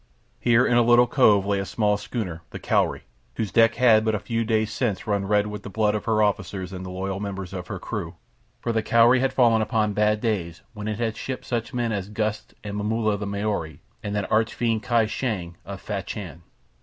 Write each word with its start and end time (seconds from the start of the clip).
Here, 0.39 0.65
in 0.65 0.77
a 0.77 0.81
little 0.81 1.05
cove, 1.05 1.45
lay 1.45 1.59
a 1.59 1.63
small 1.65 1.95
schooner, 1.95 2.41
the 2.49 2.57
Cowrie, 2.57 3.03
whose 3.35 3.51
decks 3.51 3.77
had 3.77 4.03
but 4.03 4.15
a 4.15 4.19
few 4.19 4.43
days 4.43 4.73
since 4.73 5.05
run 5.05 5.27
red 5.27 5.45
with 5.45 5.61
the 5.61 5.69
blood 5.69 5.93
of 5.93 6.05
her 6.05 6.23
officers 6.23 6.73
and 6.73 6.83
the 6.83 6.89
loyal 6.89 7.19
members 7.19 7.53
of 7.53 7.67
her 7.67 7.77
crew, 7.77 8.15
for 8.59 8.71
the 8.71 8.81
Cowrie 8.81 9.19
had 9.19 9.31
fallen 9.31 9.61
upon 9.61 9.93
bad 9.93 10.19
days 10.19 10.63
when 10.73 10.87
it 10.87 10.97
had 10.97 11.15
shipped 11.15 11.45
such 11.45 11.71
men 11.71 11.91
as 11.91 12.09
Gust 12.09 12.55
and 12.63 12.77
Momulla 12.77 13.15
the 13.19 13.27
Maori 13.27 13.79
and 14.01 14.15
that 14.15 14.31
arch 14.31 14.55
fiend 14.55 14.81
Kai 14.81 15.05
Shang 15.05 15.55
of 15.65 15.79
Fachan. 15.79 16.41